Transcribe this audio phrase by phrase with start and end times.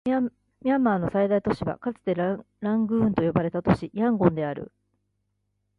[0.03, 2.35] ミャンマーの最大都市はかつてラ
[2.75, 4.71] ングーンと呼ばれた都市、ヤンゴンである